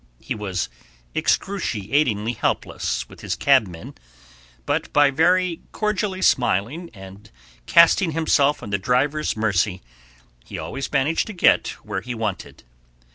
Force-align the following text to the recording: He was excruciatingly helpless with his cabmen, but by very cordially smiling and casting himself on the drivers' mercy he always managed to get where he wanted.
He 0.19 0.33
was 0.33 0.67
excruciatingly 1.15 2.33
helpless 2.33 3.07
with 3.07 3.21
his 3.21 3.35
cabmen, 3.35 3.93
but 4.65 4.91
by 4.91 5.11
very 5.11 5.61
cordially 5.73 6.23
smiling 6.23 6.89
and 6.91 7.29
casting 7.67 8.13
himself 8.13 8.63
on 8.63 8.71
the 8.71 8.79
drivers' 8.79 9.37
mercy 9.37 9.83
he 10.43 10.57
always 10.57 10.91
managed 10.91 11.27
to 11.27 11.33
get 11.33 11.67
where 11.83 12.01
he 12.01 12.15
wanted. 12.15 12.63